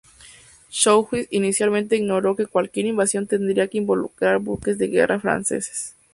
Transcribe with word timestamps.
Choiseul 0.71 1.27
inicialmente 1.29 1.95
ignoró 1.95 2.35
que 2.35 2.47
cualquier 2.47 2.87
invasión 2.87 3.27
tendría 3.27 3.67
que 3.67 3.77
involucrar 3.77 4.39
buques 4.39 4.79
de 4.79 4.87
guerra 4.87 5.19
franceses. 5.19 5.93